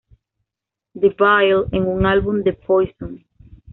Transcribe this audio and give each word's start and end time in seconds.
DeVille 0.95 1.67
en 1.73 1.83
un 1.85 2.07
álbum 2.07 2.41
de 2.41 2.53
Poison. 2.53 3.23